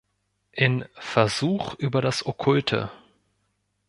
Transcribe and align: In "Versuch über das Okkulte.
In 0.53 0.85
"Versuch 0.95 1.75
über 1.75 2.01
das 2.01 2.25
Okkulte. 2.25 2.89